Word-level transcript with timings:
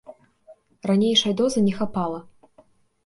Ранейшай 0.89 1.37
дозы 1.41 1.59
не 1.67 1.73
хапала. 1.81 2.19